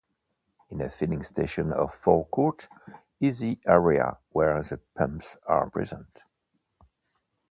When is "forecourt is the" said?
1.87-3.59